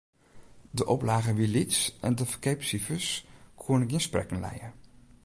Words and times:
De 0.71 0.85
oplage 0.85 1.33
wie 1.33 1.47
lyts 1.47 1.97
en 1.99 2.13
de 2.19 2.25
ferkeapsifers 2.31 3.11
koene 3.61 3.85
gjin 3.89 4.01
sprekken 4.07 4.39
lije. 4.45 4.69